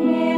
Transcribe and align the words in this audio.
Yeah. 0.00 0.31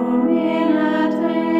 Amen. 0.00 1.59